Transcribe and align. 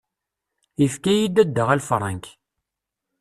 Yefka-iyi 0.81 1.25
Ddada 1.31 1.63
aleffrank. 1.71 2.25